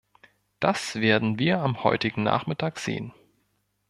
[0.59, 3.13] Das werden wir am heutigen Nachmittag sehen.